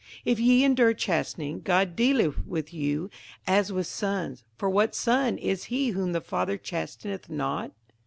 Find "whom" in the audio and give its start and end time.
5.89-6.13